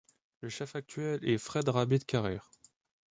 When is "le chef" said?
0.39-0.75